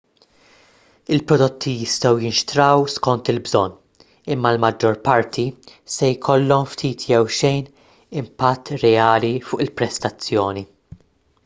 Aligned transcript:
il-prodotti 1.17 1.73
jistgħu 1.81 2.23
jinxtraw 2.23 2.85
skont 2.93 3.29
il-bżonn 3.33 3.77
imma 4.37 4.55
l-maġġor 4.55 4.99
parti 5.11 5.47
se 5.97 6.11
jkollhom 6.15 6.67
ftit 6.73 7.07
jew 7.13 7.23
xejn 7.43 7.71
impatt 8.23 8.75
reali 8.87 9.33
fuq 9.51 9.65
il-prestazzjoni 9.69 10.69